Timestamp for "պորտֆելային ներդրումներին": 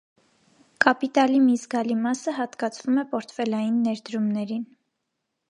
3.13-4.67